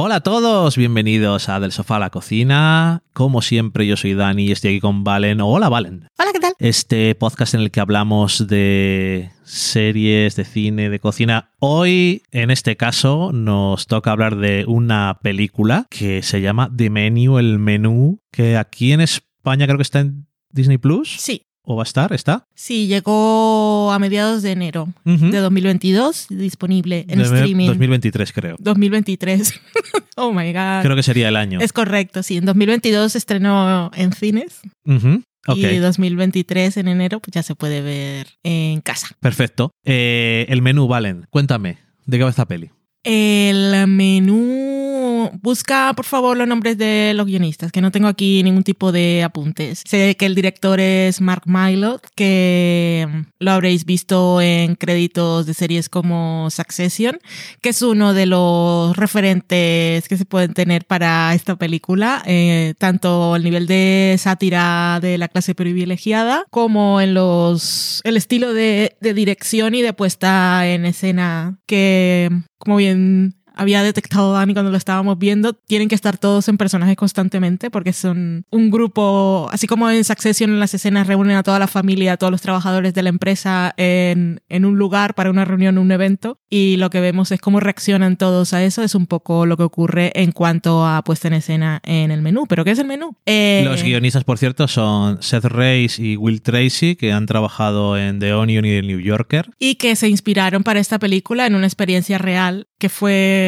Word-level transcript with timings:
Hola 0.00 0.14
a 0.14 0.20
todos, 0.20 0.76
bienvenidos 0.76 1.48
a 1.48 1.58
Del 1.58 1.72
Sofá 1.72 1.96
a 1.96 1.98
la 1.98 2.10
Cocina. 2.10 3.02
Como 3.12 3.42
siempre, 3.42 3.84
yo 3.84 3.96
soy 3.96 4.14
Dani 4.14 4.44
y 4.44 4.52
estoy 4.52 4.70
aquí 4.70 4.80
con 4.80 5.02
Valen. 5.02 5.40
Hola, 5.40 5.68
Valen. 5.68 6.08
Hola, 6.16 6.30
¿qué 6.32 6.38
tal? 6.38 6.52
Este 6.60 7.16
podcast 7.16 7.54
en 7.54 7.62
el 7.62 7.72
que 7.72 7.80
hablamos 7.80 8.46
de 8.46 9.32
series, 9.42 10.36
de 10.36 10.44
cine, 10.44 10.88
de 10.88 11.00
cocina. 11.00 11.50
Hoy, 11.58 12.22
en 12.30 12.52
este 12.52 12.76
caso, 12.76 13.32
nos 13.32 13.88
toca 13.88 14.12
hablar 14.12 14.36
de 14.36 14.66
una 14.68 15.18
película 15.20 15.88
que 15.90 16.22
se 16.22 16.40
llama 16.40 16.70
The 16.76 16.90
Menu, 16.90 17.40
el 17.40 17.58
menú, 17.58 18.22
que 18.30 18.56
aquí 18.56 18.92
en 18.92 19.00
España 19.00 19.66
creo 19.66 19.78
que 19.78 19.82
está 19.82 19.98
en 19.98 20.28
Disney 20.50 20.78
Plus. 20.78 21.10
Sí. 21.18 21.47
¿O 21.70 21.76
va 21.76 21.82
a 21.82 21.84
estar? 21.84 22.14
¿Está? 22.14 22.46
Sí, 22.54 22.86
llegó 22.86 23.92
a 23.92 23.98
mediados 23.98 24.40
de 24.42 24.52
enero 24.52 24.88
Ujú. 25.04 25.30
de 25.30 25.38
2022, 25.38 26.28
disponible 26.30 27.04
en 27.08 27.18
De- 27.18 27.24
streaming. 27.24 27.66
2023, 27.66 28.32
creo. 28.32 28.56
2023. 28.58 29.60
oh 30.16 30.32
my 30.32 30.50
god. 30.54 30.80
Creo 30.80 30.96
que 30.96 31.02
sería 31.02 31.28
el 31.28 31.36
año. 31.36 31.60
Es 31.60 31.74
correcto, 31.74 32.22
sí. 32.22 32.38
En 32.38 32.46
2022 32.46 33.12
se 33.12 33.18
estrenó 33.18 33.90
en 33.94 34.14
cines 34.14 34.60
Ujú. 34.86 35.22
Ok. 35.46 35.58
y 35.58 35.76
2023 35.76 36.78
en 36.78 36.88
enero 36.88 37.20
pues 37.20 37.34
ya 37.34 37.42
se 37.42 37.54
puede 37.54 37.82
ver 37.82 38.28
en 38.42 38.80
casa. 38.80 39.08
Perfecto. 39.20 39.70
Eh, 39.84 40.46
el 40.48 40.62
menú, 40.62 40.88
Valen, 40.88 41.26
cuéntame, 41.28 41.76
¿de 42.06 42.16
qué 42.16 42.24
va 42.24 42.30
esta 42.30 42.46
peli? 42.46 42.70
El 43.04 43.86
menú. 43.88 45.07
Busca, 45.42 45.92
por 45.94 46.04
favor, 46.04 46.36
los 46.36 46.48
nombres 46.48 46.78
de 46.78 47.12
los 47.14 47.26
guionistas, 47.26 47.72
que 47.72 47.80
no 47.80 47.90
tengo 47.90 48.08
aquí 48.08 48.42
ningún 48.42 48.62
tipo 48.62 48.92
de 48.92 49.22
apuntes. 49.22 49.82
Sé 49.86 50.16
que 50.16 50.26
el 50.26 50.34
director 50.34 50.80
es 50.80 51.20
Mark 51.20 51.42
Mylod, 51.46 52.00
que 52.14 53.06
lo 53.38 53.50
habréis 53.50 53.84
visto 53.84 54.40
en 54.40 54.74
créditos 54.76 55.46
de 55.46 55.54
series 55.54 55.88
como 55.88 56.48
Succession, 56.50 57.18
que 57.60 57.70
es 57.70 57.82
uno 57.82 58.14
de 58.14 58.26
los 58.26 58.96
referentes 58.96 60.08
que 60.08 60.16
se 60.16 60.24
pueden 60.24 60.54
tener 60.54 60.84
para 60.84 61.34
esta 61.34 61.56
película, 61.56 62.22
eh, 62.26 62.74
tanto 62.78 63.36
el 63.36 63.44
nivel 63.44 63.66
de 63.66 64.16
sátira 64.18 64.98
de 65.00 65.18
la 65.18 65.28
clase 65.28 65.54
privilegiada 65.54 66.44
como 66.50 67.00
en 67.00 67.14
los 67.14 68.00
el 68.04 68.16
estilo 68.16 68.52
de 68.52 68.96
dirección 69.00 69.74
y 69.74 69.82
de 69.82 69.92
puesta 69.92 70.66
en 70.66 70.86
escena 70.86 71.58
que, 71.66 72.30
como 72.58 72.76
bien 72.76 73.37
había 73.58 73.82
detectado 73.82 74.32
Dani 74.32 74.54
cuando 74.54 74.70
lo 74.70 74.76
estábamos 74.78 75.18
viendo, 75.18 75.52
tienen 75.52 75.88
que 75.88 75.94
estar 75.94 76.16
todos 76.16 76.48
en 76.48 76.56
personajes 76.56 76.96
constantemente 76.96 77.70
porque 77.70 77.92
son 77.92 78.46
un 78.50 78.70
grupo, 78.70 79.48
así 79.52 79.66
como 79.66 79.90
en 79.90 80.04
Succession 80.04 80.50
en 80.50 80.60
las 80.60 80.72
escenas 80.74 81.06
reúnen 81.06 81.36
a 81.36 81.42
toda 81.42 81.58
la 81.58 81.66
familia, 81.66 82.14
a 82.14 82.16
todos 82.16 82.30
los 82.30 82.40
trabajadores 82.40 82.94
de 82.94 83.02
la 83.02 83.08
empresa 83.10 83.74
en, 83.76 84.40
en 84.48 84.64
un 84.64 84.78
lugar 84.78 85.14
para 85.14 85.30
una 85.30 85.44
reunión, 85.44 85.76
un 85.78 85.90
evento, 85.92 86.38
y 86.48 86.76
lo 86.76 86.88
que 86.90 87.00
vemos 87.00 87.30
es 87.32 87.40
cómo 87.40 87.60
reaccionan 87.60 88.16
todos 88.16 88.54
a 88.54 88.64
eso, 88.64 88.82
es 88.82 88.94
un 88.94 89.06
poco 89.06 89.44
lo 89.44 89.56
que 89.56 89.64
ocurre 89.64 90.12
en 90.14 90.32
cuanto 90.32 90.86
a 90.86 91.02
puesta 91.02 91.28
en 91.28 91.34
escena 91.34 91.80
en 91.84 92.10
el 92.10 92.22
menú. 92.22 92.46
¿Pero 92.48 92.64
qué 92.64 92.70
es 92.70 92.78
el 92.78 92.86
menú? 92.86 93.16
Eh, 93.26 93.62
Los 93.64 93.82
guionistas, 93.82 94.24
por 94.24 94.38
cierto, 94.38 94.68
son 94.68 95.20
Seth 95.22 95.44
Race 95.44 96.00
y 96.02 96.16
Will 96.16 96.40
Tracy, 96.42 96.96
que 96.96 97.12
han 97.12 97.26
trabajado 97.26 97.98
en 97.98 98.18
The 98.18 98.32
Onion 98.34 98.64
y 98.64 98.80
The 98.80 98.82
New 98.82 99.00
Yorker. 99.00 99.50
y 99.58 99.74
que 99.74 99.96
se 99.96 100.08
inspiraron 100.08 100.62
para 100.62 100.80
esta 100.80 100.98
película 100.98 101.46
en 101.46 101.54
una 101.54 101.66
experiencia 101.66 102.18
real 102.18 102.66
que 102.78 102.88
fue 102.88 103.47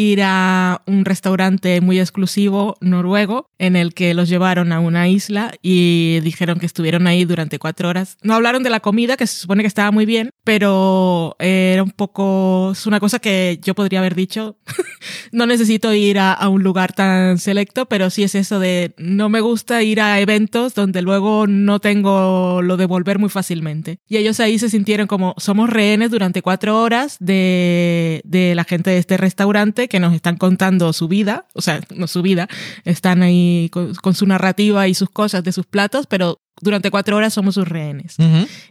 ir 0.00 0.22
a 0.22 0.82
un 0.86 1.04
restaurante 1.04 1.80
muy 1.80 2.00
exclusivo 2.00 2.76
noruego 2.80 3.50
en 3.58 3.76
el 3.76 3.92
que 3.92 4.14
los 4.14 4.28
llevaron 4.28 4.72
a 4.72 4.80
una 4.80 5.08
isla 5.08 5.52
y 5.60 6.20
dijeron 6.20 6.58
que 6.58 6.66
estuvieron 6.66 7.06
ahí 7.06 7.24
durante 7.26 7.58
cuatro 7.58 7.88
horas. 7.88 8.16
No 8.22 8.34
hablaron 8.34 8.62
de 8.62 8.70
la 8.70 8.80
comida, 8.80 9.18
que 9.18 9.26
se 9.26 9.36
supone 9.36 9.62
que 9.62 9.66
estaba 9.66 9.90
muy 9.90 10.06
bien, 10.06 10.30
pero 10.42 11.36
era 11.38 11.82
un 11.82 11.90
poco... 11.90 12.70
Es 12.72 12.86
una 12.86 12.98
cosa 12.98 13.18
que 13.18 13.60
yo 13.62 13.74
podría 13.74 13.98
haber 13.98 14.14
dicho. 14.14 14.56
no 15.32 15.46
necesito 15.46 15.92
ir 15.92 16.18
a, 16.18 16.32
a 16.32 16.48
un 16.48 16.62
lugar 16.62 16.94
tan 16.94 17.38
selecto, 17.38 17.86
pero 17.86 18.08
sí 18.08 18.22
es 18.22 18.34
eso 18.34 18.58
de 18.58 18.94
no 18.96 19.28
me 19.28 19.40
gusta 19.40 19.82
ir 19.82 20.00
a 20.00 20.18
eventos 20.20 20.74
donde 20.74 21.02
luego 21.02 21.46
no 21.46 21.80
tengo 21.80 22.62
lo 22.62 22.78
de 22.78 22.86
volver 22.86 23.18
muy 23.18 23.28
fácilmente. 23.28 23.98
Y 24.08 24.16
ellos 24.16 24.40
ahí 24.40 24.58
se 24.58 24.70
sintieron 24.70 25.06
como 25.06 25.34
somos 25.36 25.68
rehenes 25.68 26.10
durante 26.10 26.40
cuatro 26.40 26.80
horas 26.80 27.16
de, 27.20 28.22
de 28.24 28.54
la 28.54 28.64
gente 28.64 28.90
de 28.90 28.98
este 28.98 29.18
restaurante 29.18 29.89
que 29.90 30.00
nos 30.00 30.14
están 30.14 30.36
contando 30.36 30.94
su 30.94 31.06
vida, 31.06 31.46
o 31.52 31.60
sea, 31.60 31.80
no 31.94 32.06
su 32.06 32.22
vida, 32.22 32.48
están 32.84 33.22
ahí 33.22 33.68
con, 33.70 33.94
con 33.96 34.14
su 34.14 34.26
narrativa 34.26 34.88
y 34.88 34.94
sus 34.94 35.10
cosas 35.10 35.44
de 35.44 35.52
sus 35.52 35.66
platos, 35.66 36.06
pero 36.06 36.38
durante 36.60 36.90
cuatro 36.90 37.16
horas 37.16 37.34
somos 37.34 37.54
sus 37.54 37.66
rehenes. 37.66 38.16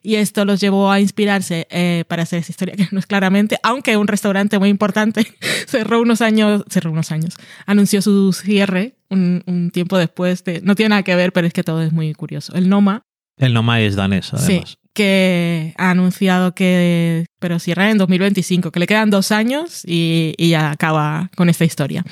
Y 0.01 0.15
esto 0.15 0.45
los 0.45 0.59
llevó 0.59 0.91
a 0.91 0.99
inspirarse 0.99 1.67
eh, 1.69 2.05
para 2.07 2.23
hacer 2.23 2.39
esa 2.39 2.51
historia, 2.51 2.75
que 2.77 2.87
no 2.91 2.99
es 2.99 3.05
claramente, 3.05 3.57
aunque 3.63 3.97
un 3.97 4.07
restaurante 4.07 4.57
muy 4.59 4.69
importante 4.69 5.27
cerró 5.67 6.01
unos 6.01 6.21
años, 6.21 6.63
cerró 6.69 6.91
unos 6.91 7.11
años, 7.11 7.35
anunció 7.65 8.01
su 8.01 8.33
cierre 8.33 8.95
un, 9.09 9.43
un 9.47 9.71
tiempo 9.71 9.97
después 9.97 10.43
de, 10.43 10.61
no 10.61 10.75
tiene 10.75 10.89
nada 10.89 11.03
que 11.03 11.15
ver, 11.15 11.33
pero 11.33 11.47
es 11.47 11.53
que 11.53 11.63
todo 11.63 11.81
es 11.81 11.91
muy 11.91 12.13
curioso. 12.13 12.53
El 12.55 12.69
Noma, 12.69 13.03
El 13.37 13.53
Noma 13.53 13.81
es 13.81 13.95
danés, 13.95 14.33
además. 14.33 14.69
sí, 14.69 14.77
que 14.99 15.73
ha 15.77 15.91
anunciado 15.91 16.53
que, 16.53 17.25
pero 17.39 17.57
cierra 17.57 17.89
en 17.89 17.97
2025, 17.97 18.69
que 18.69 18.81
le 18.81 18.85
quedan 18.85 19.09
dos 19.09 19.31
años 19.31 19.83
y, 19.87 20.33
y 20.37 20.49
ya 20.49 20.71
acaba 20.71 21.31
con 21.37 21.47
esta 21.47 21.63
historia. 21.63 22.03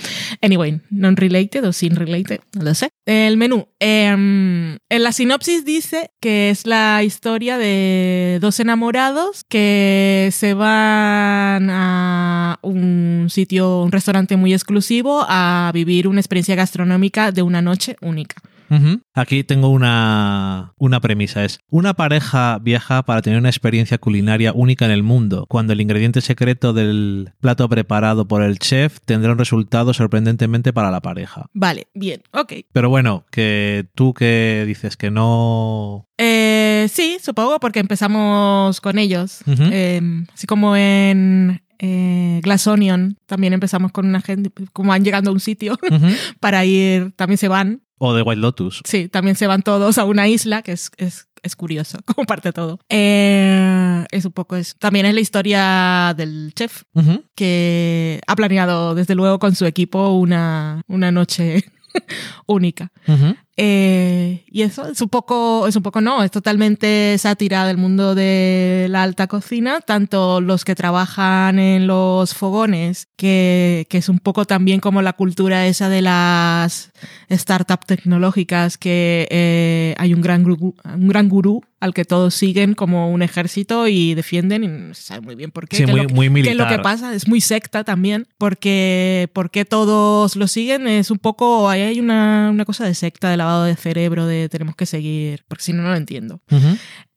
Anyway, 0.42 0.80
non-related 0.90 1.68
o 1.68 1.74
sin-related, 1.74 2.40
no 2.54 2.64
lo 2.64 2.74
sé. 2.74 2.88
El 3.06 3.36
menú. 3.36 3.68
em, 3.82 4.78
en 4.88 5.04
la 5.04 5.12
sinopsis 5.12 5.66
dice 5.66 6.12
que 6.22 6.50
es 6.50 6.66
la 6.66 7.04
historia 7.04 7.58
de 7.58 8.38
dos 8.40 8.62
enamorados 8.62 9.44
que 9.44 10.30
se 10.32 10.54
van 10.54 11.70
a 11.70 12.58
un 12.62 13.28
sitio, 13.30 13.84
un 13.84 13.92
restaurante 13.92 14.38
muy 14.38 14.54
exclusivo 14.54 15.26
a 15.28 15.72
vivir 15.74 16.08
una 16.08 16.22
experiencia 16.22 16.56
gastronómica 16.56 17.34
de 17.34 17.42
una 17.42 17.62
noche 17.62 17.98
única. 18.00 18.42
Aquí 19.14 19.44
tengo 19.44 19.70
una, 19.70 20.74
una 20.78 21.00
premisa. 21.00 21.44
Es, 21.44 21.60
una 21.70 21.94
pareja 21.94 22.60
viaja 22.60 23.04
para 23.04 23.22
tener 23.22 23.40
una 23.40 23.50
experiencia 23.50 23.98
culinaria 23.98 24.54
única 24.54 24.86
en 24.86 24.92
el 24.92 25.04
mundo, 25.04 25.46
cuando 25.48 25.74
el 25.74 25.82
ingrediente 25.82 26.22
secreto 26.22 26.74
del 26.74 27.32
plato 27.40 27.68
preparado 27.70 28.28
por 28.28 28.44
el 28.44 28.60
chef 28.60 29.00
tendrá 29.06 29.32
un 29.32 29.38
resultado 29.38 29.94
sorprendentemente 29.94 30.74
para 30.74 30.92
la 30.92 31.02
pareja. 31.02 31.48
Vale, 31.54 31.88
bien, 31.94 32.22
ok. 32.32 32.54
Pero 32.72 32.90
bueno, 32.90 33.26
que 33.32 33.88
tú 33.96 34.14
que 34.14 34.64
dices 34.68 34.98
que 34.98 35.12
no... 35.12 36.08
Eh, 36.18 36.88
sí, 36.92 37.18
supongo, 37.22 37.60
porque 37.60 37.80
empezamos 37.80 38.82
con 38.82 38.98
ellos. 38.98 39.40
Eh, 39.48 40.02
así 40.34 40.48
como 40.48 40.76
en 40.76 41.62
eh, 41.80 42.40
Glass 42.44 42.68
Onion, 42.68 43.18
también 43.26 43.54
empezamos 43.54 43.92
con 43.92 44.08
una 44.08 44.22
gente, 44.22 44.52
como 44.74 44.90
van 44.90 45.04
llegando 45.04 45.30
a 45.30 45.34
un 45.34 45.40
sitio 45.40 45.78
para 46.40 46.66
ir, 46.66 47.12
también 47.16 47.38
se 47.38 47.48
van, 47.48 47.82
O 48.00 48.14
de 48.14 48.22
White 48.22 48.42
Lotus. 48.42 48.82
sí, 48.86 49.08
también 49.10 49.36
se 49.36 49.48
van 49.48 49.64
todos 49.64 49.98
a 49.98 50.06
una 50.06 50.28
isla, 50.28 50.62
que 50.62 50.72
es, 50.72 50.92
es, 50.98 51.28
es 51.42 51.56
curioso, 51.56 51.98
como 52.06 52.26
parte 52.26 52.54
todo. 52.54 52.80
Eh, 52.90 54.06
es 54.12 54.26
un 54.26 54.32
poco 54.32 54.56
eso. 54.56 54.76
También 54.80 55.06
es 55.06 55.14
la 55.14 55.20
historia 55.22 56.14
del 56.16 56.54
chef, 56.56 56.84
que 57.36 58.22
ha 58.28 58.36
planeado 58.36 58.96
desde 58.96 59.16
luego 59.16 59.40
con 59.40 59.56
su 59.56 59.66
equipo 59.66 60.10
una, 60.10 60.82
una 60.88 61.12
noche 61.12 61.64
única. 62.46 62.92
Eh, 63.60 64.46
y 64.52 64.62
eso 64.62 64.88
es 64.88 65.02
un 65.02 65.10
poco, 65.10 65.68
es 65.68 65.76
un 65.76 65.82
poco 65.82 66.00
no, 66.00 66.24
es 66.24 66.30
totalmente 66.30 67.18
sátira 67.18 67.66
del 67.66 67.78
mundo 67.78 68.14
de 68.14 68.86
la 68.90 69.02
alta 69.02 69.26
cocina, 69.26 69.82
tanto 69.82 70.42
los 70.42 70.64
que 70.64 70.76
trabajan 70.76 71.58
en 71.58 71.88
los 71.88 72.36
fogones, 72.36 73.08
que, 73.16 73.88
que 73.90 73.98
es 73.98 74.10
un 74.10 74.20
poco 74.20 74.46
también 74.46 74.80
como 74.80 75.02
la 75.02 75.14
cultura 75.14 75.66
esa 75.66 75.90
de 75.90 76.04
las 76.04 76.92
startups 77.32 77.88
tecnológicas, 77.88 78.78
que 78.78 79.28
eh, 79.32 79.96
hay 79.98 80.14
un 80.14 80.22
gran, 80.22 80.46
un 80.46 81.08
gran 81.08 81.28
gurú 81.28 81.64
al 81.80 81.94
que 81.94 82.06
todos 82.06 82.34
siguen 82.34 82.74
como 82.74 83.12
un 83.12 83.22
ejército 83.22 83.88
y 83.88 84.16
defienden 84.16 84.64
y 84.64 84.68
no 84.68 84.94
se 84.96 85.04
sabe 85.04 85.22
muy 85.22 85.36
bien 85.36 85.52
por 85.52 85.68
qué. 85.68 85.78
Sí, 85.78 85.84
qué 85.86 85.92
es 85.92 85.92
muy- 85.92 86.02
lo 86.02 86.08
que- 86.08 86.14
muy 86.16 86.26
qué 86.44 86.50
es 86.52 86.56
lo 86.56 86.64
que 86.64 86.70
militar. 86.78 86.82
pasa, 86.82 87.14
es 87.14 87.28
muy 87.28 87.40
secta 87.40 87.84
también, 87.84 88.28
porque, 88.40 89.30
porque 89.34 89.64
todos 89.66 90.36
lo 90.36 90.48
siguen, 90.48 90.88
es 90.88 91.12
un 91.12 91.20
poco, 91.20 91.70
ahí 91.70 91.82
hay 91.82 92.00
una, 92.00 92.50
una 92.52 92.66
cosa 92.66 92.86
de 92.86 92.96
secta, 92.96 93.30
de 93.30 93.38
lavado 93.38 93.66
de 93.66 93.76
cerebro, 93.76 94.26
de 94.26 94.50
tenemos 94.50 94.76
que 94.76 94.86
seguir, 94.88 95.44
porque 95.48 95.64
si 95.64 95.74
no, 95.74 95.84
no 95.84 95.90
lo 95.90 95.96
entiendo. 95.98 96.42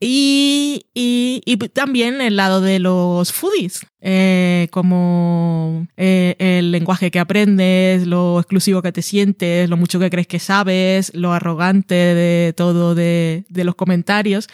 Y, 0.03 0.87
y, 0.95 1.59
también 1.75 2.23
el 2.23 2.37
lado 2.37 2.63
de 2.63 2.79
los 2.79 3.35
foodies, 3.35 3.87
eh, 4.01 4.69
como 4.71 5.87
eh, 5.99 6.37
el 6.39 6.73
lenguaje 6.73 7.11
que 7.11 7.19
aprendes, 7.19 8.07
lo 8.07 8.41
exclusivo 8.41 8.81
que 8.81 8.93
te 8.93 9.03
sientes, 9.03 9.69
lo 9.69 9.77
mucho 9.77 10.01
que 10.01 10.09
crees 10.09 10.27
que 10.27 10.39
sabes, 10.39 11.13
lo 11.15 11.35
arrogante 11.35 11.95
de 11.95 12.55
todo 12.57 12.95
de, 12.95 13.45
de 13.51 13.65
los 13.65 13.75
comentarios. 13.75 14.47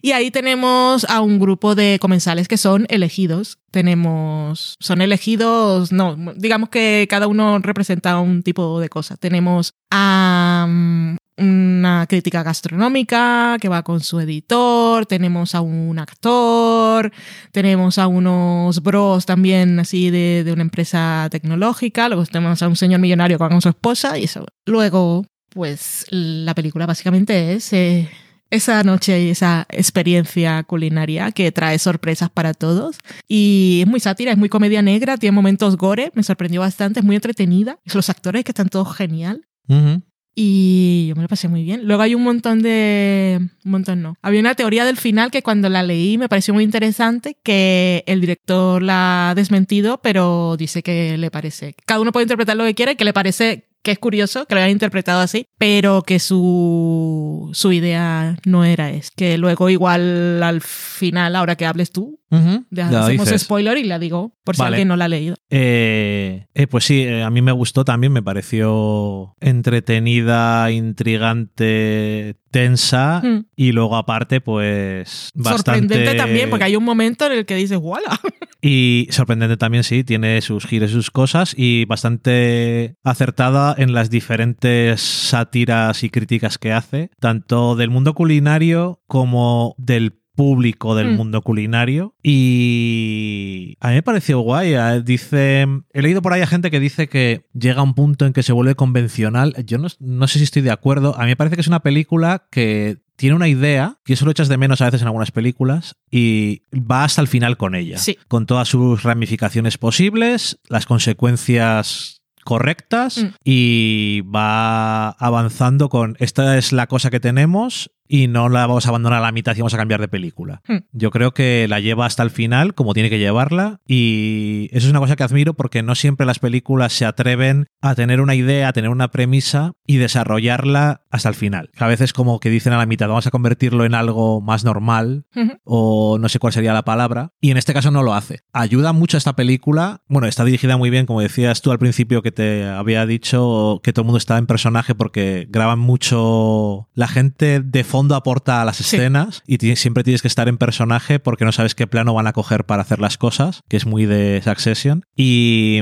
Y 0.00 0.12
ahí 0.12 0.30
tenemos 0.30 1.04
a 1.10 1.20
un 1.20 1.38
grupo 1.38 1.74
de 1.74 1.98
comensales 2.00 2.48
que 2.48 2.56
son 2.56 2.86
elegidos. 2.88 3.58
Tenemos, 3.70 4.76
son 4.80 5.02
elegidos, 5.02 5.92
no, 5.92 6.16
digamos 6.36 6.70
que 6.70 7.06
cada 7.10 7.26
uno 7.26 7.58
representa 7.58 8.18
un 8.20 8.42
tipo 8.42 8.80
de 8.80 8.88
cosa. 8.88 9.18
Tenemos 9.18 9.74
a 9.90 10.66
mm, 10.66 11.16
una 11.36 12.06
crítica 12.08 12.42
gastronómica 12.42 13.56
que 13.60 13.68
va 13.68 13.82
con 13.82 14.00
su 14.00 14.20
editor, 14.20 15.06
tenemos 15.06 15.54
a 15.54 15.60
un 15.60 15.98
actor, 15.98 17.10
tenemos 17.50 17.98
a 17.98 18.06
unos 18.06 18.82
bros 18.82 19.26
también 19.26 19.80
así 19.80 20.10
de, 20.10 20.44
de 20.44 20.52
una 20.52 20.62
empresa 20.62 21.28
tecnológica, 21.30 22.08
luego 22.08 22.24
tenemos 22.26 22.62
a 22.62 22.68
un 22.68 22.76
señor 22.76 23.00
millonario 23.00 23.38
con 23.38 23.60
su 23.60 23.68
esposa 23.68 24.18
y 24.18 24.24
eso. 24.24 24.46
Luego, 24.66 25.26
pues 25.50 26.06
la 26.10 26.54
película 26.54 26.86
básicamente 26.86 27.54
es... 27.54 27.72
eh, 27.72 28.08
esa 28.50 28.84
noche 28.84 29.20
y 29.20 29.30
esa 29.30 29.66
experiencia 29.68 30.62
culinaria 30.62 31.32
que 31.32 31.50
trae 31.50 31.78
sorpresas 31.78 32.30
para 32.30 32.54
todos. 32.54 32.98
Y 33.26 33.80
es 33.82 33.88
muy 33.88 33.98
sátira, 33.98 34.30
es 34.30 34.38
muy 34.38 34.48
comedia 34.48 34.80
negra, 34.80 35.16
tiene 35.16 35.34
momentos 35.34 35.76
gore, 35.76 36.12
me 36.14 36.22
sorprendió 36.22 36.60
bastante, 36.60 37.00
es 37.00 37.06
muy 37.06 37.16
entretenida. 37.16 37.80
Los 37.92 38.10
actores 38.10 38.44
que 38.44 38.52
están 38.52 38.68
todos 38.68 38.94
genial. 38.94 39.46
Ujú. 39.68 40.02
Y 40.34 41.06
yo 41.08 41.16
me 41.16 41.22
lo 41.22 41.28
pasé 41.28 41.48
muy 41.48 41.62
bien. 41.62 41.86
Luego 41.86 42.02
hay 42.02 42.14
un 42.14 42.22
montón 42.22 42.62
de... 42.62 43.38
Un 43.64 43.70
montón 43.70 44.02
no. 44.02 44.16
Había 44.20 44.40
una 44.40 44.54
teoría 44.54 44.84
del 44.84 44.96
final 44.96 45.30
que 45.30 45.42
cuando 45.42 45.68
la 45.68 45.82
leí 45.82 46.18
me 46.18 46.28
pareció 46.28 46.52
muy 46.54 46.64
interesante, 46.64 47.36
que 47.42 48.02
el 48.06 48.20
director 48.20 48.82
la 48.82 49.30
ha 49.30 49.34
desmentido, 49.34 50.00
pero 50.02 50.56
dice 50.56 50.82
que 50.82 51.16
le 51.18 51.30
parece... 51.30 51.74
Cada 51.86 52.00
uno 52.00 52.12
puede 52.12 52.24
interpretar 52.24 52.56
lo 52.56 52.64
que 52.64 52.74
quiera 52.74 52.92
y 52.92 52.96
que 52.96 53.04
le 53.04 53.12
parece 53.12 53.68
que 53.84 53.92
es 53.92 53.98
curioso 53.98 54.46
que 54.46 54.54
lo 54.54 54.62
hayan 54.62 54.70
interpretado 54.70 55.20
así, 55.20 55.46
pero 55.58 56.02
que 56.02 56.18
su, 56.18 57.50
su 57.52 57.70
idea 57.70 58.38
no 58.46 58.64
era 58.64 58.90
es. 58.90 59.10
Que 59.10 59.36
luego 59.36 59.68
igual 59.68 60.42
al 60.42 60.62
final, 60.62 61.36
ahora 61.36 61.54
que 61.54 61.66
hables 61.66 61.92
tú, 61.92 62.18
Ujú. 62.30 62.64
ya 62.70 62.86
Ya 62.86 62.90
lo 62.90 62.98
hacemos 63.04 63.26
dices. 63.26 63.42
spoiler 63.42 63.76
y 63.78 63.84
la 63.84 63.98
digo 63.98 64.34
por 64.44 64.56
si 64.56 64.62
Vale. 64.62 64.74
alguien 64.76 64.88
no 64.88 64.96
la 64.96 65.04
ha 65.04 65.08
leído. 65.08 65.36
Eh, 65.50 66.46
eh, 66.54 66.66
pues 66.66 66.84
sí, 66.84 67.02
eh, 67.02 67.22
a 67.22 67.30
mí 67.30 67.42
me 67.42 67.52
gustó 67.52 67.84
también, 67.84 68.12
me 68.12 68.22
pareció 68.22 69.34
entretenida, 69.40 70.70
intrigante, 70.70 72.36
tensa 72.50 73.20
Hmm. 73.22 73.46
y 73.56 73.72
luego 73.72 73.96
aparte 73.96 74.40
pues 74.40 75.30
bastante... 75.34 75.70
Sorprendente 75.80 76.14
también, 76.14 76.50
porque 76.50 76.64
hay 76.64 76.76
un 76.76 76.84
momento 76.84 77.26
en 77.26 77.32
el 77.32 77.46
que 77.46 77.54
dices, 77.56 77.78
¡wala! 77.80 78.18
Y 78.66 79.08
sorprendente 79.10 79.58
también, 79.58 79.84
sí, 79.84 80.04
tiene 80.04 80.40
sus 80.40 80.64
giros 80.64 80.90
y 80.90 80.94
sus 80.94 81.10
cosas 81.10 81.54
y 81.54 81.84
bastante 81.84 82.94
acertada 83.04 83.74
en 83.76 83.92
las 83.92 84.08
diferentes 84.08 85.02
sátiras 85.02 86.02
y 86.02 86.08
críticas 86.08 86.56
que 86.56 86.72
hace, 86.72 87.10
tanto 87.20 87.76
del 87.76 87.90
mundo 87.90 88.14
culinario 88.14 89.02
como 89.06 89.74
del 89.76 90.18
público 90.34 90.94
del 90.94 91.12
Mm. 91.12 91.16
mundo 91.16 91.42
culinario 91.42 92.14
y 92.22 93.76
a 93.80 93.88
mí 93.88 93.94
me 93.94 94.02
pareció 94.02 94.40
guay 94.40 94.74
eh, 94.74 95.02
dice 95.04 95.66
he 95.92 96.02
leído 96.02 96.22
por 96.22 96.32
ahí 96.32 96.40
a 96.42 96.46
gente 96.46 96.70
que 96.70 96.80
dice 96.80 97.08
que 97.08 97.46
llega 97.52 97.80
a 97.80 97.84
un 97.84 97.94
punto 97.94 98.26
en 98.26 98.32
que 98.32 98.42
se 98.42 98.52
vuelve 98.52 98.74
convencional 98.74 99.54
yo 99.66 99.78
no, 99.78 99.88
no 100.00 100.26
sé 100.26 100.38
si 100.38 100.44
estoy 100.44 100.62
de 100.62 100.70
acuerdo 100.70 101.14
a 101.16 101.22
mí 101.22 101.28
me 101.28 101.36
parece 101.36 101.56
que 101.56 101.60
es 101.62 101.68
una 101.68 101.80
película 101.80 102.46
que 102.50 102.98
tiene 103.16 103.36
una 103.36 103.48
idea 103.48 103.98
que 104.04 104.14
eso 104.14 104.24
lo 104.24 104.30
echas 104.32 104.48
de 104.48 104.56
menos 104.58 104.80
a 104.80 104.86
veces 104.86 105.02
en 105.02 105.06
algunas 105.08 105.30
películas 105.30 105.96
y 106.10 106.62
va 106.74 107.04
hasta 107.04 107.20
el 107.20 107.28
final 107.28 107.56
con 107.56 107.74
ella 107.74 107.98
Sí. 107.98 108.18
con 108.28 108.46
todas 108.46 108.68
sus 108.68 109.02
ramificaciones 109.02 109.78
posibles 109.78 110.58
las 110.68 110.86
consecuencias 110.86 112.22
correctas 112.44 113.18
Mm. 113.18 113.26
y 113.44 114.20
va 114.22 115.10
avanzando 115.10 115.88
con 115.88 116.16
esta 116.18 116.58
es 116.58 116.72
la 116.72 116.86
cosa 116.88 117.08
que 117.10 117.20
tenemos 117.20 117.90
y 118.06 118.28
no 118.28 118.48
la 118.48 118.66
vamos 118.66 118.86
a 118.86 118.90
abandonar 118.90 119.18
a 119.20 119.22
la 119.22 119.32
mitad 119.32 119.56
y 119.56 119.60
vamos 119.60 119.74
a 119.74 119.78
cambiar 119.78 120.00
de 120.00 120.08
película. 120.08 120.62
Mm. 120.68 120.76
Yo 120.92 121.10
creo 121.10 121.32
que 121.32 121.66
la 121.68 121.80
lleva 121.80 122.06
hasta 122.06 122.22
el 122.22 122.30
final 122.30 122.74
como 122.74 122.94
tiene 122.94 123.10
que 123.10 123.18
llevarla 123.18 123.80
y 123.86 124.68
eso 124.72 124.86
es 124.86 124.90
una 124.90 125.00
cosa 125.00 125.16
que 125.16 125.22
admiro 125.22 125.54
porque 125.54 125.82
no 125.82 125.94
siempre 125.94 126.26
las 126.26 126.38
películas 126.38 126.92
se 126.92 127.06
atreven 127.06 127.66
a 127.80 127.94
tener 127.94 128.20
una 128.20 128.34
idea, 128.34 128.68
a 128.68 128.72
tener 128.72 128.90
una 128.90 129.08
premisa 129.08 129.72
y 129.86 129.96
desarrollarla 129.96 131.02
hasta 131.10 131.28
el 131.28 131.34
final. 131.34 131.70
A 131.78 131.86
veces 131.86 132.12
como 132.12 132.40
que 132.40 132.50
dicen 132.50 132.72
a 132.72 132.78
la 132.78 132.86
mitad 132.86 133.08
vamos 133.08 133.26
a 133.26 133.30
convertirlo 133.30 133.84
en 133.84 133.94
algo 133.94 134.40
más 134.40 134.64
normal 134.64 135.24
Ujú. 135.34 135.52
o 135.64 136.18
no 136.18 136.28
sé 136.28 136.38
cuál 136.38 136.52
sería 136.52 136.72
la 136.72 136.84
palabra, 136.84 137.32
y 137.40 137.50
en 137.50 137.56
este 137.56 137.72
caso 137.74 137.90
no 137.90 138.02
lo 138.02 138.14
hace. 138.14 138.40
Ayuda 138.52 138.92
mucho 138.92 139.16
esta 139.16 139.36
película, 139.36 140.02
bueno, 140.08 140.26
está 140.26 140.44
dirigida 140.44 140.76
muy 140.76 140.90
bien, 140.90 141.06
como 141.06 141.20
decías 141.20 141.62
tú 141.62 141.70
al 141.72 141.78
principio 141.78 142.22
que 142.22 142.32
te 142.32 142.64
había 142.64 143.06
dicho 143.06 143.80
que 143.82 143.92
todo 143.92 144.02
el 144.02 144.06
mundo 144.06 144.18
está 144.18 144.38
en 144.38 144.46
personaje 144.46 144.94
porque 144.94 145.46
graban 145.48 145.78
mucho, 145.78 146.88
la 146.94 147.08
gente 147.08 147.60
de 147.60 147.84
fondo 147.94 148.16
aporta 148.16 148.60
a 148.60 148.64
las 148.64 148.78
Sí. 148.78 148.96
escenas 148.96 149.42
y 149.46 149.56
siempre 149.76 150.02
tienes 150.02 150.20
que 150.22 150.28
estar 150.28 150.48
en 150.48 150.58
personaje 150.58 151.20
porque 151.20 151.44
no 151.44 151.52
sabes 151.52 151.74
qué 151.76 151.86
plano 151.86 152.12
van 152.12 152.26
a 152.26 152.32
coger 152.32 152.64
para 152.64 152.82
hacer 152.82 152.98
las 152.98 153.16
cosas, 153.18 153.62
que 153.68 153.76
es 153.76 153.86
muy 153.86 154.04
de 154.06 154.40
Succession, 154.44 155.04
y, 155.16 155.78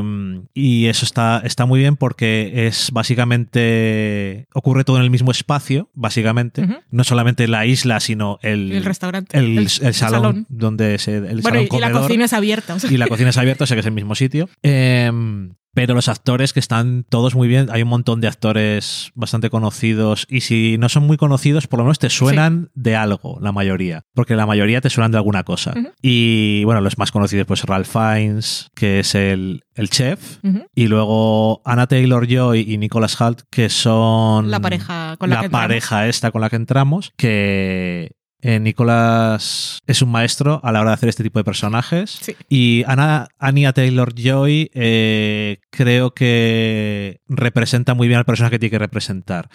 y 0.53 0.87
eso 0.87 1.05
está, 1.07 1.41
está 1.45 1.65
muy 1.67 1.81
bien 1.81 1.97
porque 1.97 2.67
es 2.67 2.91
básicamente, 2.93 4.47
ocurre 4.55 4.85
todo 4.85 4.97
en 4.99 5.03
el 5.05 5.11
mismo 5.11 5.31
espacio, 5.31 5.91
básicamente, 5.95 6.67
no 6.91 7.05
solamente 7.05 7.49
la 7.49 7.67
isla, 7.67 8.01
sino 8.01 8.39
el, 8.43 8.73
El 8.73 8.85
restaurante. 8.85 9.39
el, 9.39 9.59
el 9.59 9.95
salón, 9.95 10.47
donde 10.49 10.99
se 10.99 11.17
el 11.17 11.41
Bueno, 11.41 11.61
salón 11.61 11.69
y, 11.71 11.77
y 11.77 11.81
la 11.81 11.91
cocina 11.93 12.25
es 12.27 12.33
abierta. 12.33 12.75
o 12.75 12.79
sea. 12.79 12.91
y 12.93 12.97
la 12.97 13.07
cocina 13.07 13.31
es 13.31 13.39
abierta, 13.39 13.65
o 13.65 13.67
sea 13.67 13.75
que 13.75 13.81
es 13.81 13.87
el 13.87 13.93
mismo 13.93 14.15
sitio. 14.15 14.49
Em, 14.63 15.55
pero 15.75 15.95
los 15.95 16.09
actores 16.09 16.53
que 16.53 16.61
están 16.61 17.05
todos 17.09 17.35
muy 17.35 17.49
bien, 17.49 17.69
hay 17.71 17.83
un 17.83 17.89
montón 17.89 18.21
de 18.21 18.29
actores 18.29 19.11
bastante 19.15 19.51
conocidos 19.51 20.27
y 20.29 20.41
si 20.41 20.77
no 20.79 20.89
son 20.89 21.07
muy 21.07 21.17
conocidos, 21.17 21.67
por 21.67 21.79
lo 21.79 21.85
menos 21.85 21.99
te 21.99 22.11
suenan 22.11 22.71
de 22.75 22.97
algo, 22.97 23.39
la 23.41 23.53
mayoría, 23.53 24.03
porque 24.15 24.37
la 24.37 24.47
mayoría 24.47 24.81
te 24.81 24.91
suenan 24.91 25.13
de 25.13 25.19
alguna 25.19 25.45
cosa. 25.45 25.75
Y 26.03 26.65
bueno, 26.65 26.81
los 26.81 26.99
más 26.99 27.11
conocidos 27.11 27.47
pues 27.47 27.63
Ralph 27.65 27.89
Fiennes, 27.89 28.71
que 28.75 29.01
es 29.01 29.15
el, 29.15 29.65
el 29.75 29.89
chef, 29.91 30.39
y 30.75 30.89
luego 30.89 31.63
Anna 31.65 31.87
Taylor-Joy 31.87 32.67
y 32.69 32.79
Nicholas 32.79 33.19
Hoult, 33.21 33.43
que 33.51 33.69
son 33.69 34.51
La 34.51 34.61
pareja 34.61 35.17
con 35.19 35.31
la 35.31 35.41
que 35.41 35.47
entramos. 35.47 35.65
pareja 35.69 36.07
esta 36.09 36.31
con 36.31 36.41
la 36.43 36.51
que 36.51 36.57
entramos, 36.57 37.13
que 37.17 38.13
eh, 38.45 38.59
Nicholas 38.59 39.79
es 39.87 40.03
un 40.03 40.11
maestro 40.11 40.61
a 40.65 40.73
la 40.73 40.81
hora 40.81 40.91
de 40.91 40.95
hacer 40.95 41.09
este 41.09 41.23
tipo 41.23 41.39
de 41.39 41.45
personajes. 41.45 42.19
Sí. 42.21 42.35
Y 42.49 42.83
Anna, 42.89 43.29
Anya 43.39 43.73
Taylor-Joy 43.73 44.73
eh, 44.75 45.61
creo 45.71 46.13
que 46.13 47.21
representa 47.29 47.95
muy 47.95 48.09
bien 48.09 48.19
al 48.19 48.25
personaje 48.25 48.57
que 48.57 48.59
tiene 48.59 48.73
que 48.73 48.79
representar. 48.81 49.49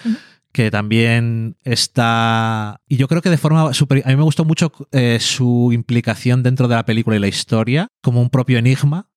Que 0.53 0.71
también 0.71 1.57
está. 1.63 2.79
Y 2.87 2.95
yo 2.95 3.09
creo 3.09 3.21
que 3.21 3.29
de 3.29 3.37
forma 3.37 3.73
super. 3.73 4.01
A 4.05 4.09
mí 4.09 4.15
me 4.15 4.23
gustó 4.23 4.45
mucho 4.45 4.71
eh, 4.93 5.17
su 5.19 5.71
implicación 5.73 6.41
dentro 6.41 6.69
de 6.69 6.75
la 6.75 6.85
película 6.85 7.17
y 7.17 7.19
la 7.19 7.27
historia, 7.27 7.89
como 8.01 8.21
un 8.21 8.29
propio 8.29 8.57
enigma 8.57 9.09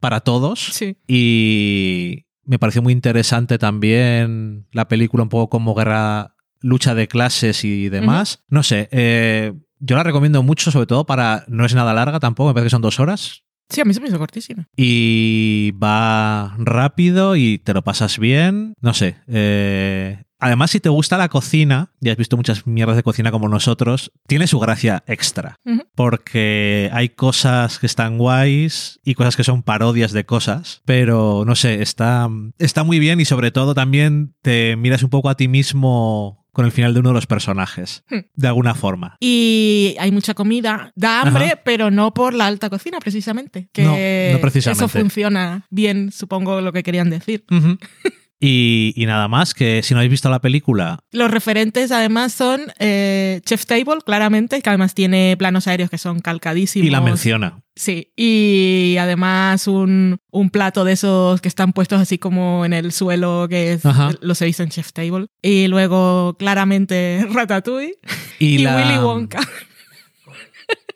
para 0.00 0.20
todos. 0.20 0.60
Sí. 0.72 0.96
Y 1.06 2.24
me 2.44 2.58
pareció 2.58 2.80
muy 2.80 2.94
interesante 2.94 3.58
también 3.58 4.66
la 4.72 4.88
película, 4.88 5.22
un 5.22 5.28
poco 5.28 5.50
como 5.50 5.74
guerra, 5.74 6.34
lucha 6.60 6.94
de 6.94 7.08
clases 7.08 7.64
y 7.64 7.88
demás. 7.88 8.44
No 8.48 8.62
sé, 8.62 8.88
eh, 8.92 9.52
yo 9.78 9.96
la 9.96 10.02
recomiendo 10.02 10.42
mucho, 10.42 10.70
sobre 10.70 10.86
todo 10.86 11.06
para. 11.06 11.44
No 11.48 11.64
es 11.64 11.74
nada 11.74 11.94
larga 11.94 12.20
tampoco, 12.20 12.48
me 12.48 12.54
parece 12.54 12.66
que 12.66 12.70
son 12.70 12.82
dos 12.82 13.00
horas. 13.00 13.42
Sí, 13.70 13.82
a 13.82 13.84
mí 13.84 13.92
se 13.92 14.00
me 14.00 14.08
hizo 14.08 14.18
cortísima. 14.18 14.66
Y 14.76 15.72
va 15.72 16.54
rápido 16.58 17.36
y 17.36 17.58
te 17.58 17.74
lo 17.74 17.82
pasas 17.82 18.18
bien. 18.18 18.72
No 18.80 18.94
sé. 18.94 19.16
eh, 19.26 20.22
Además, 20.40 20.70
si 20.70 20.78
te 20.78 20.88
gusta 20.88 21.18
la 21.18 21.28
cocina, 21.28 21.90
y 22.00 22.10
has 22.10 22.16
visto 22.16 22.36
muchas 22.36 22.64
mierdas 22.64 22.94
de 22.94 23.02
cocina 23.02 23.32
como 23.32 23.48
nosotros, 23.48 24.12
tiene 24.28 24.46
su 24.46 24.60
gracia 24.60 25.02
extra. 25.08 25.56
Porque 25.96 26.88
hay 26.92 27.08
cosas 27.08 27.80
que 27.80 27.86
están 27.86 28.18
guays 28.18 29.00
y 29.04 29.14
cosas 29.14 29.36
que 29.36 29.42
son 29.42 29.64
parodias 29.64 30.12
de 30.12 30.24
cosas. 30.24 30.80
Pero 30.84 31.42
no 31.44 31.56
sé, 31.56 31.82
está, 31.82 32.28
está 32.58 32.84
muy 32.84 33.00
bien 33.00 33.20
y 33.20 33.24
sobre 33.24 33.50
todo 33.50 33.74
también 33.74 34.36
te 34.40 34.76
miras 34.76 35.02
un 35.02 35.10
poco 35.10 35.28
a 35.28 35.36
ti 35.36 35.48
mismo 35.48 36.46
con 36.58 36.64
el 36.64 36.72
final 36.72 36.92
de 36.92 36.98
uno 36.98 37.10
de 37.10 37.14
los 37.14 37.28
personajes. 37.28 38.02
Hmm. 38.10 38.18
De 38.34 38.48
alguna 38.48 38.74
forma. 38.74 39.16
Y 39.20 39.94
hay 40.00 40.10
mucha 40.10 40.34
comida. 40.34 40.90
Da 40.96 41.20
hambre, 41.20 41.44
Ajá. 41.44 41.60
pero 41.64 41.92
no 41.92 42.12
por 42.12 42.34
la 42.34 42.48
alta 42.48 42.68
cocina, 42.68 42.98
precisamente. 42.98 43.68
Que 43.72 43.84
No, 43.84 43.92
no 43.92 44.40
precisamente. 44.40 44.84
Eso 44.84 44.88
funciona 44.88 45.68
bien, 45.70 46.10
supongo 46.10 46.60
lo 46.60 46.72
que 46.72 46.82
querían 46.82 47.10
decir. 47.10 47.44
Y, 48.40 48.92
y 48.96 49.06
nada 49.06 49.26
más, 49.26 49.52
que 49.52 49.82
si 49.82 49.94
no 49.94 49.98
habéis 50.00 50.12
visto 50.12 50.30
la 50.30 50.40
película, 50.40 51.00
Los 51.10 51.30
referentes 51.30 51.90
además 51.90 52.32
son 52.32 52.60
eh, 52.78 53.40
Chef 53.44 53.66
Table, 53.66 53.98
claramente, 54.06 54.62
que 54.62 54.70
además 54.70 54.94
tiene 54.94 55.36
planos 55.36 55.66
aéreos 55.66 55.90
que 55.90 55.98
son 55.98 56.20
calcadísimos. 56.20 56.86
y 56.86 56.90
la 56.90 57.00
menciona. 57.00 57.60
Sí, 57.74 58.12
y 58.16 58.96
además 59.00 59.66
un, 59.66 60.18
un 60.30 60.50
plato 60.50 60.84
de 60.84 60.92
esos 60.92 61.40
que 61.40 61.48
están 61.48 61.72
puestos 61.72 62.00
así 62.00 62.18
como 62.18 62.64
en 62.64 62.72
el 62.72 62.92
suelo, 62.92 63.46
que 63.48 63.72
es, 63.72 63.82
he 63.84 64.44
visto 64.44 64.62
en 64.62 64.68
Chef 64.70 64.92
Table. 64.92 65.26
Y 65.42 65.66
luego 65.68 66.36
claramente 66.38 67.26
Ratatouille 67.32 67.94
Y, 68.38 68.46
y, 68.46 68.58
la, 68.58 68.76
Willy 68.76 68.98
Wonka. 68.98 69.40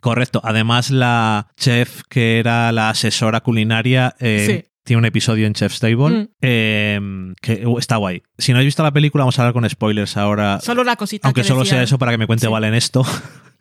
Correcto. 0.01 0.41
Además, 0.45 0.91
la 0.91 1.49
chef 1.57 2.03
que 2.09 2.41
era 2.41 2.73
la 2.73 2.91
asesora 2.91 3.41
culinaria 3.41 4.17
eh, 4.19 4.63
Sí 4.65 4.72
tiene 4.85 4.99
un 4.99 5.05
episodio 5.05 5.47
en 5.47 5.55
Chef's 5.55 5.81
Table 5.81 6.09
mm. 6.09 6.29
em, 6.41 7.35
que 7.41 7.67
uh, 7.67 7.79
está 7.79 7.97
guay. 7.97 8.23
Si 8.39 8.53
no 8.53 8.59
has 8.59 8.65
visto 8.65 8.83
la 8.83 8.93
película, 8.93 9.23
vamos 9.23 9.39
a 9.39 9.43
hablar 9.43 9.53
con 9.53 9.69
spoilers 9.69 10.17
ahora. 10.17 10.61
Solo 10.61 10.85
la 10.85 10.97
cosita. 10.97 11.29
Aunque 11.29 11.45
solo 11.45 11.65
sea 11.65 11.83
eso 11.83 11.99
para 11.99 12.13
que 12.13 12.19
me 12.19 12.27
cuente 12.27 12.47
sí. 12.47 12.53
Valen 12.53 12.75
esto. 12.75 13.05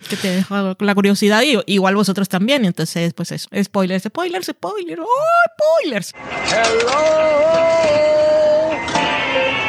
Que 0.09 0.17
te 0.17 0.29
dejo 0.29 0.75
la 0.79 0.95
curiosidad 0.95 1.43
y 1.43 1.59
igual 1.71 1.95
vosotros 1.95 2.27
también. 2.27 2.65
Entonces, 2.65 3.13
pues 3.13 3.31
eso. 3.31 3.47
Spoilers, 3.63 4.03
spoilers, 4.05 4.47
spoilers. 4.47 4.99
¡Oh, 4.99 5.83
spoilers! 5.83 6.11
Hello. 6.49 6.91
Hello. 8.95 9.61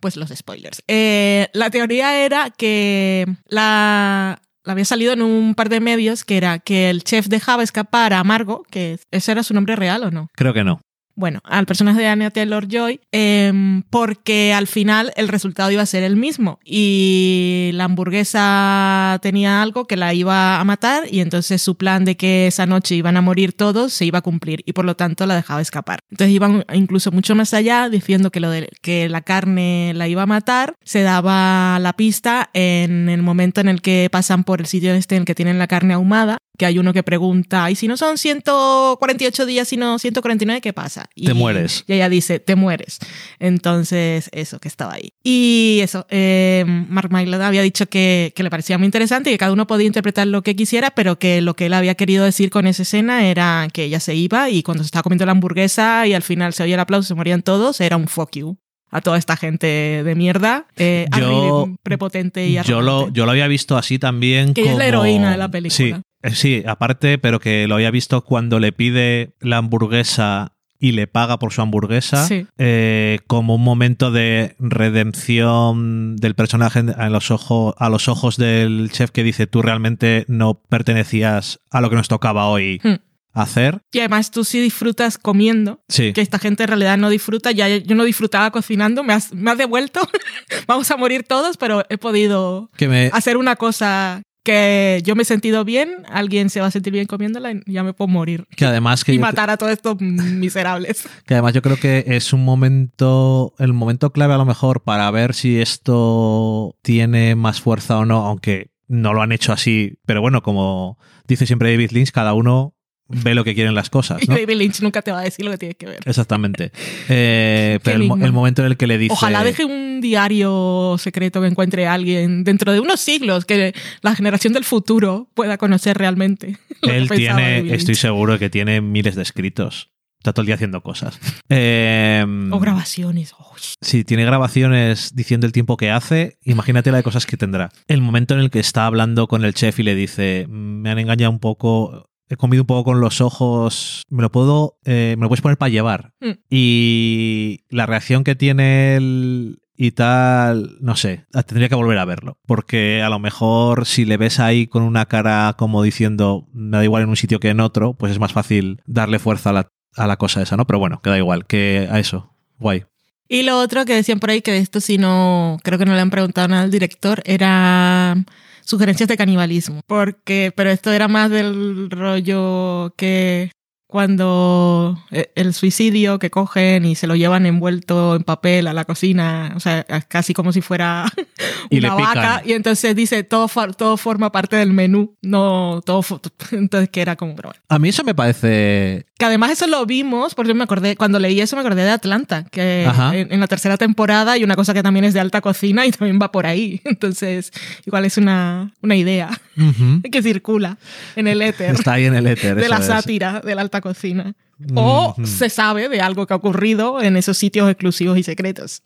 Pues 0.00 0.16
los 0.16 0.30
spoilers. 0.30 0.82
Eh, 0.88 1.48
la 1.52 1.70
teoría 1.70 2.24
era 2.24 2.50
que 2.50 3.26
la 3.46 4.42
había 4.72 4.84
salido 4.84 5.12
en 5.12 5.22
un 5.22 5.54
par 5.54 5.68
de 5.68 5.80
medios 5.80 6.24
que 6.24 6.36
era 6.36 6.58
que 6.58 6.90
el 6.90 7.04
chef 7.04 7.26
dejaba 7.26 7.62
escapar 7.62 8.12
a 8.12 8.24
Margo, 8.24 8.64
que 8.70 8.98
ese 9.10 9.32
era 9.32 9.42
su 9.42 9.54
nombre 9.54 9.76
real 9.76 10.04
o 10.04 10.10
no. 10.10 10.28
Creo 10.34 10.54
que 10.54 10.64
no 10.64 10.80
bueno, 11.16 11.40
al 11.44 11.66
personaje 11.66 12.00
de 12.00 12.08
Anya 12.08 12.30
Taylor 12.30 12.66
Joy, 12.68 13.00
em, 13.12 13.82
porque 13.82 14.52
al 14.52 14.66
final 14.66 15.12
el 15.16 15.28
resultado 15.28 15.70
iba 15.70 15.82
a 15.82 15.86
ser 15.86 16.02
el 16.02 16.16
mismo 16.16 16.58
y 16.64 17.70
la 17.74 17.84
hamburguesa 17.84 19.18
tenía 19.22 19.62
algo 19.62 19.86
que 19.86 19.96
la 19.96 20.12
iba 20.14 20.60
a 20.60 20.64
matar 20.64 21.04
y 21.10 21.20
entonces 21.20 21.62
su 21.62 21.76
plan 21.76 22.04
de 22.04 22.16
que 22.16 22.48
esa 22.48 22.66
noche 22.66 22.94
iban 22.94 23.16
a 23.16 23.22
morir 23.22 23.52
todos 23.52 23.92
se 23.92 24.04
iba 24.04 24.18
a 24.18 24.22
cumplir 24.22 24.62
y 24.66 24.72
por 24.72 24.84
lo 24.84 24.96
tanto 24.96 25.26
la 25.26 25.36
dejaba 25.36 25.60
escapar. 25.60 26.00
Entonces 26.10 26.34
iban 26.34 26.64
incluso 26.72 27.12
mucho 27.12 27.34
más 27.34 27.54
allá 27.54 27.88
diciendo 27.88 28.30
que 28.30 28.40
lo 28.40 28.50
de 28.50 28.68
que 28.82 29.08
la 29.08 29.22
carne 29.22 29.92
la 29.94 30.08
iba 30.08 30.22
a 30.22 30.26
matar, 30.26 30.74
se 30.84 31.02
daba 31.02 31.78
la 31.78 31.92
pista 31.94 32.50
en 32.52 33.08
el 33.08 33.22
momento 33.22 33.60
en 33.60 33.68
el 33.68 33.82
que 33.82 34.08
pasan 34.10 34.44
por 34.44 34.60
el 34.60 34.66
sitio 34.66 34.94
este 34.94 35.16
en 35.16 35.22
el 35.22 35.26
que 35.26 35.34
tienen 35.34 35.58
la 35.58 35.66
carne 35.66 35.94
ahumada 35.94 36.38
que 36.56 36.66
hay 36.66 36.78
uno 36.78 36.92
que 36.92 37.02
pregunta, 37.02 37.70
¿y 37.70 37.74
si 37.74 37.88
no 37.88 37.96
son 37.96 38.16
148 38.16 39.46
días, 39.46 39.68
sino 39.68 39.98
149, 39.98 40.60
qué 40.60 40.72
pasa? 40.72 41.08
Y, 41.14 41.26
te 41.26 41.34
mueres. 41.34 41.84
Y 41.86 41.94
ella 41.94 42.08
dice, 42.08 42.38
te 42.38 42.54
mueres. 42.54 42.98
Entonces, 43.38 44.30
eso, 44.32 44.60
que 44.60 44.68
estaba 44.68 44.94
ahí. 44.94 45.12
Y 45.22 45.80
eso, 45.82 46.06
eh, 46.10 46.64
Mark 46.66 47.12
Mylod 47.12 47.40
había 47.40 47.62
dicho 47.62 47.86
que, 47.86 48.32
que, 48.36 48.42
le 48.42 48.50
parecía 48.50 48.78
muy 48.78 48.86
interesante 48.86 49.30
y 49.30 49.34
que 49.34 49.38
cada 49.38 49.52
uno 49.52 49.66
podía 49.66 49.86
interpretar 49.86 50.26
lo 50.26 50.42
que 50.42 50.54
quisiera, 50.54 50.92
pero 50.92 51.18
que 51.18 51.40
lo 51.40 51.54
que 51.54 51.66
él 51.66 51.74
había 51.74 51.96
querido 51.96 52.24
decir 52.24 52.50
con 52.50 52.66
esa 52.66 52.82
escena 52.82 53.26
era 53.26 53.68
que 53.72 53.84
ella 53.84 54.00
se 54.00 54.14
iba 54.14 54.50
y 54.50 54.62
cuando 54.62 54.84
se 54.84 54.86
estaba 54.86 55.02
comiendo 55.02 55.26
la 55.26 55.32
hamburguesa 55.32 56.06
y 56.06 56.14
al 56.14 56.22
final 56.22 56.52
se 56.52 56.62
oía 56.62 56.74
el 56.74 56.80
aplauso, 56.80 57.08
se 57.08 57.14
morían 57.14 57.42
todos, 57.42 57.80
era 57.80 57.96
un 57.96 58.06
fuck 58.06 58.36
you 58.36 58.56
a 58.94 59.00
toda 59.00 59.18
esta 59.18 59.36
gente 59.36 59.66
de 60.04 60.14
mierda, 60.14 60.68
eh, 60.76 61.06
yo, 61.18 61.68
prepotente 61.82 62.46
y 62.46 62.62
yo 62.62 62.80
lo, 62.80 63.12
yo 63.12 63.24
lo 63.24 63.32
había 63.32 63.48
visto 63.48 63.76
así 63.76 63.98
también. 63.98 64.54
Que 64.54 64.70
es 64.70 64.76
la 64.76 64.86
heroína 64.86 65.32
de 65.32 65.36
la 65.36 65.50
película. 65.50 65.74
Sí, 65.74 65.94
sí, 66.32 66.62
aparte, 66.66 67.18
pero 67.18 67.40
que 67.40 67.66
lo 67.66 67.74
había 67.74 67.90
visto 67.90 68.22
cuando 68.22 68.60
le 68.60 68.72
pide 68.72 69.34
la 69.40 69.58
hamburguesa 69.58 70.54
y 70.84 70.92
le 70.92 71.06
paga 71.06 71.38
por 71.38 71.50
su 71.50 71.62
hamburguesa 71.62 72.28
eh, 72.58 73.20
como 73.26 73.54
un 73.54 73.62
momento 73.62 74.10
de 74.10 74.54
redención 74.58 76.16
del 76.16 76.34
personaje 76.34 76.84
a 76.96 77.08
los, 77.08 77.30
ojos, 77.30 77.74
a 77.78 77.88
los 77.88 78.06
ojos 78.08 78.36
del 78.36 78.90
chef 78.92 79.10
que 79.10 79.22
dice 79.22 79.46
tú 79.46 79.62
realmente 79.62 80.26
no 80.28 80.60
pertenecías 80.68 81.60
a 81.70 81.80
lo 81.80 81.88
que 81.88 81.96
nos 81.96 82.08
tocaba 82.08 82.48
hoy. 82.48 82.80
Hmm. 82.82 82.96
hacer. 83.32 83.80
Y 83.92 84.00
además 84.00 84.30
tú 84.30 84.44
sí 84.44 84.60
disfrutas 84.60 85.16
comiendo, 85.16 85.82
sí. 85.88 86.12
que 86.12 86.20
esta 86.20 86.38
gente 86.38 86.64
en 86.64 86.68
realidad 86.68 86.98
no 86.98 87.08
disfruta. 87.08 87.50
Ya 87.50 87.66
yo 87.68 87.94
no 87.94 88.04
disfrutaba 88.04 88.50
cocinando, 88.50 89.02
me 89.02 89.14
has, 89.14 89.32
me 89.32 89.50
has 89.52 89.58
devuelto. 89.58 90.00
Vamos 90.66 90.90
a 90.90 90.96
morir 90.98 91.24
todos, 91.24 91.56
pero 91.56 91.84
he 91.88 91.96
podido 91.96 92.70
hacer 93.12 93.38
una 93.38 93.56
cosa 93.56 94.22
que 94.44 95.00
yo 95.04 95.16
me 95.16 95.22
he 95.22 95.24
sentido 95.24 95.64
bien, 95.64 96.04
alguien 96.08 96.50
se 96.50 96.60
va 96.60 96.66
a 96.66 96.70
sentir 96.70 96.92
bien 96.92 97.06
comiéndola 97.06 97.50
y 97.50 97.62
ya 97.66 97.82
me 97.82 97.94
puedo 97.94 98.08
morir. 98.08 98.46
Que 98.54 98.66
además 98.66 99.02
que 99.02 99.14
y 99.14 99.18
matar 99.18 99.50
a 99.50 99.56
todos 99.56 99.72
estos 99.72 100.00
miserables. 100.00 101.08
Que 101.26 101.34
además 101.34 101.54
yo 101.54 101.62
creo 101.62 101.78
que 101.78 102.04
es 102.06 102.32
un 102.32 102.44
momento, 102.44 103.54
el 103.58 103.72
momento 103.72 104.12
clave 104.12 104.34
a 104.34 104.38
lo 104.38 104.44
mejor 104.44 104.82
para 104.82 105.10
ver 105.10 105.34
si 105.34 105.60
esto 105.60 106.76
tiene 106.82 107.34
más 107.34 107.60
fuerza 107.60 107.98
o 107.98 108.04
no, 108.04 108.26
aunque 108.26 108.70
no 108.86 109.14
lo 109.14 109.22
han 109.22 109.32
hecho 109.32 109.52
así, 109.52 109.98
pero 110.04 110.20
bueno, 110.20 110.42
como 110.42 110.98
dice 111.26 111.46
siempre 111.46 111.70
David 111.70 111.92
Lynch, 111.92 112.10
cada 112.10 112.34
uno 112.34 112.74
ve 113.08 113.34
lo 113.34 113.44
que 113.44 113.54
quieren 113.54 113.74
las 113.74 113.90
cosas. 113.90 114.22
Y 114.22 114.26
David 114.26 114.56
Lynch 114.56 114.80
nunca 114.80 115.02
te 115.02 115.12
va 115.12 115.20
a 115.20 115.22
decir 115.22 115.44
lo 115.44 115.50
que 115.52 115.58
tienes 115.58 115.76
que 115.76 115.86
ver. 115.86 116.00
Exactamente. 116.04 116.72
Eh, 117.08 117.78
pero 117.82 117.98
el, 117.98 118.32
momento 118.32 118.62
en 118.62 118.66
el 118.68 118.76
que 118.76 118.86
le 118.86 118.98
dice. 118.98 119.12
Ojalá 119.12 119.44
deje 119.44 119.64
un 119.64 120.00
diario 120.00 120.96
secreto 120.98 121.40
que 121.40 121.46
encuentre 121.46 121.86
alguien 121.86 122.44
dentro 122.44 122.72
de 122.72 122.80
unos 122.80 123.00
siglos 123.00 123.44
que 123.44 123.74
la 124.02 124.14
generación 124.14 124.52
del 124.52 124.64
futuro 124.64 125.28
pueda 125.34 125.58
conocer 125.58 125.96
realmente. 125.98 126.58
Él 126.82 127.08
tiene, 127.08 127.74
estoy 127.74 127.94
seguro 127.94 128.38
que 128.38 128.50
tiene 128.50 128.80
miles 128.80 129.14
de 129.14 129.22
escritos. 129.22 129.90
Está 130.24 130.32
todo 130.32 130.40
el 130.40 130.46
día 130.46 130.54
haciendo 130.54 130.82
cosas. 130.82 131.20
Em, 131.50 132.50
o 132.50 132.58
grabaciones. 132.58 133.34
Si 133.82 134.04
tiene 134.04 134.24
grabaciones 134.24 135.14
diciendo 135.14 135.46
el 135.46 135.52
tiempo 135.52 135.76
que 135.76 135.90
hace, 135.90 136.38
imagínate 136.42 136.90
la 136.90 136.96
de 136.96 137.02
cosas 137.02 137.26
que 137.26 137.36
tendrá. 137.36 137.70
El 137.88 138.00
momento 138.00 138.32
en 138.32 138.40
el 138.40 138.50
que 138.50 138.58
está 138.58 138.86
hablando 138.86 139.26
con 139.26 139.44
el 139.44 139.52
chef 139.52 139.80
y 139.80 139.82
le 139.82 139.94
dice, 139.94 140.46
me 140.48 140.88
han 140.88 140.98
engañado 140.98 141.30
un 141.30 141.40
poco, 141.40 142.08
he 142.28 142.36
comido 142.36 142.62
un 142.62 142.66
poco 142.66 142.84
con 142.84 143.00
los 143.00 143.20
ojos, 143.20 144.02
me 144.08 144.22
lo 144.22 144.30
puedo, 144.30 144.78
eh, 144.84 145.14
me 145.18 145.22
lo 145.22 145.28
puedes 145.28 145.42
poner 145.42 145.58
para 145.58 145.70
llevar. 145.70 146.12
Mm. 146.20 146.32
Y 146.50 147.60
la 147.68 147.86
reacción 147.86 148.24
que 148.24 148.34
tiene 148.34 148.96
él 148.96 149.58
y 149.76 149.90
tal, 149.92 150.76
no 150.80 150.96
sé, 150.96 151.26
tendría 151.46 151.68
que 151.68 151.74
volver 151.74 151.98
a 151.98 152.04
verlo, 152.04 152.38
porque 152.46 153.02
a 153.02 153.08
lo 153.08 153.18
mejor 153.18 153.86
si 153.86 154.04
le 154.04 154.16
ves 154.16 154.38
ahí 154.38 154.66
con 154.66 154.82
una 154.82 155.06
cara 155.06 155.54
como 155.58 155.82
diciendo, 155.82 156.48
me 156.52 156.78
da 156.78 156.84
igual 156.84 157.02
en 157.02 157.08
un 157.08 157.16
sitio 157.16 157.40
que 157.40 157.50
en 157.50 157.60
otro, 157.60 157.94
pues 157.94 158.12
es 158.12 158.20
más 158.20 158.32
fácil 158.32 158.80
darle 158.86 159.18
fuerza 159.18 159.50
a 159.50 159.52
la, 159.52 159.68
a 159.96 160.06
la 160.06 160.16
cosa 160.16 160.42
esa, 160.42 160.56
¿no? 160.56 160.66
Pero 160.66 160.78
bueno, 160.78 161.00
queda 161.02 161.18
igual, 161.18 161.46
que 161.46 161.88
a 161.90 161.98
eso, 161.98 162.34
guay. 162.58 162.84
Y 163.28 163.42
lo 163.42 163.58
otro 163.58 163.84
que 163.84 163.94
decían 163.94 164.20
por 164.20 164.30
ahí, 164.30 164.42
que 164.42 164.58
esto 164.58 164.80
si 164.80 164.98
no, 164.98 165.58
creo 165.62 165.78
que 165.78 165.86
no 165.86 165.94
le 165.94 166.00
han 166.00 166.10
preguntado 166.10 166.46
nada 166.46 166.62
al 166.62 166.70
director, 166.70 167.22
era 167.24 168.16
sugerencias 168.64 169.08
de 169.08 169.16
canibalismo. 169.16 169.80
Porque, 169.86 170.52
pero 170.54 170.70
esto 170.70 170.92
era 170.92 171.08
más 171.08 171.30
del 171.30 171.90
rollo 171.90 172.94
que 172.96 173.50
cuando 173.94 174.98
eh, 175.12 175.30
el 175.36 175.54
suicidio 175.54 176.18
que 176.18 176.28
cogen 176.28 176.84
y 176.84 176.96
se 176.96 177.06
lo 177.06 177.14
llevan 177.14 177.46
envuelto 177.46 178.16
en 178.16 178.24
papel 178.24 178.66
a 178.66 178.72
la 178.72 178.84
cocina, 178.84 179.52
o 179.54 179.60
sea, 179.60 179.84
casi 180.08 180.34
como 180.34 180.52
si 180.52 180.62
fuera 180.62 181.04
una 181.70 181.94
vaca, 181.94 182.42
y 182.44 182.54
entonces 182.54 182.96
dice 182.96 183.22
todo, 183.22 183.48
todo 183.76 183.96
forma 183.96 184.32
parte 184.32 184.56
del 184.56 184.72
menú, 184.72 185.14
no 185.22 185.80
todo, 185.86 186.02
entonces 186.50 186.88
que 186.88 187.02
era 187.02 187.14
como, 187.14 187.36
A 187.68 187.78
mí 187.78 187.90
eso 187.90 188.02
me 188.02 188.16
parece... 188.16 189.06
Que 189.16 189.26
además 189.26 189.52
eso 189.52 189.68
lo 189.68 189.86
vimos, 189.86 190.34
porque 190.34 190.54
me 190.54 190.64
acordé, 190.64 190.96
cuando 190.96 191.20
leí 191.20 191.40
eso 191.40 191.54
me 191.54 191.60
acordé 191.60 191.84
de 191.84 191.90
Atlanta, 191.90 192.46
que 192.50 192.82
en, 193.12 193.38
la 193.38 193.46
tercera 193.46 193.76
temporada 193.76 194.32
hay 194.32 194.42
una 194.42 194.56
cosa 194.56 194.74
que 194.74 194.82
también 194.82 195.04
es 195.04 195.14
de 195.14 195.20
alta 195.20 195.40
cocina 195.40 195.86
y 195.86 195.92
también 195.92 196.18
va 196.20 196.32
por 196.32 196.46
ahí, 196.46 196.80
entonces 196.84 197.52
igual 197.86 198.06
es 198.06 198.18
una, 198.18 198.72
una 198.82 198.96
idea 198.96 199.30
que 200.10 200.20
circula 200.20 200.78
en 201.14 201.28
el 201.28 201.42
éter. 201.42 201.76
Está 201.76 201.92
ahí 201.92 202.06
en 202.06 202.16
el 202.16 202.26
éter. 202.26 202.56
De 202.56 202.68
la 202.68 202.82
sátira 202.82 203.40
de 203.40 203.54
la 203.54 203.60
alta 203.60 203.80
cocina. 203.80 204.34
O 204.74 205.14
se 205.24 205.48
sabe 205.48 205.88
de 205.88 206.00
algo 206.00 206.26
que 206.26 206.32
ha 206.32 206.36
ocurrido 206.36 207.00
en 207.00 207.16
esos 207.16 207.36
sitios 207.38 207.70
exclusivos 207.70 208.18
y 208.18 208.22
secretos. 208.22 208.82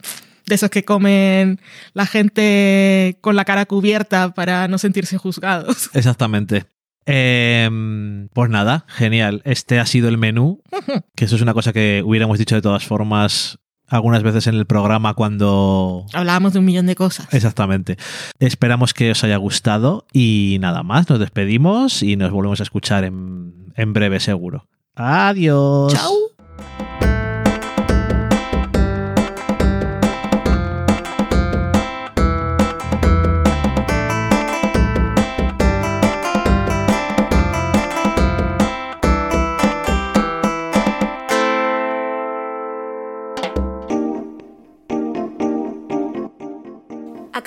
De 0.47 0.55
esos 0.55 0.71
que 0.71 0.85
comen 0.85 1.61
la 1.93 2.07
gente 2.07 3.19
con 3.21 3.37
la 3.37 3.45
cara 3.45 3.67
cubierta 3.67 4.33
para 4.35 4.69
no 4.69 4.79
sentirse 4.79 5.17
juzgados. 5.19 5.91
Exactamente. 5.95 6.67
Em, 7.11 8.29
pues 8.35 8.50
nada, 8.50 8.85
genial. 8.87 9.41
Este 9.47 9.81
ha 9.81 9.87
sido 9.87 10.09
el 10.09 10.19
menú, 10.19 10.61
que 11.17 11.25
eso 11.25 11.37
es 11.37 11.43
una 11.43 11.55
cosa 11.55 11.73
que 11.73 12.03
hubiéramos 12.05 12.38
dicho 12.38 12.55
de 12.55 12.61
todas 12.61 12.85
formas 12.85 13.59
algunas 13.87 14.23
veces 14.23 14.47
en 14.47 14.55
el 14.55 14.67
programa 14.67 15.15
cuando... 15.15 16.05
Hablábamos 16.12 16.53
de 16.53 16.59
un 16.59 16.67
millón 16.67 16.85
de 16.85 16.95
cosas. 16.95 17.33
Exactamente. 17.33 17.97
Esperamos 18.38 18.93
que 18.93 19.12
os 19.12 19.25
haya 19.25 19.38
gustado 19.38 20.07
y 20.12 20.59
nada 20.61 20.83
más, 20.83 21.09
nos 21.09 21.19
despedimos 21.19 22.03
y 22.03 22.17
nos 22.17 22.31
volvemos 22.31 22.61
a 22.61 22.65
escuchar 22.65 23.05
en, 23.05 23.73
en 23.75 23.95
breve 23.95 24.21
seguro. 24.21 24.67
Adiós. 24.95 25.95
Chao. 25.95 26.28